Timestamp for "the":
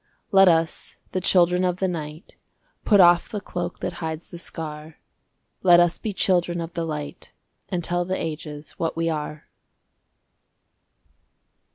1.11-1.21, 1.77-1.87, 3.29-3.39, 4.31-4.39, 6.73-6.85, 8.03-8.19